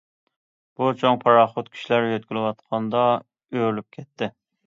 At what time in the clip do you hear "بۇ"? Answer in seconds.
0.79-0.87